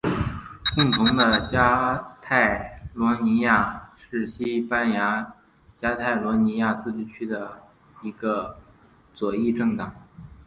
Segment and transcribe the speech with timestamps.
[0.75, 5.35] 共同的加泰罗尼亚是西班牙
[5.79, 7.59] 加泰罗尼亚自治区的
[8.01, 8.57] 一个
[9.13, 9.93] 左翼政党。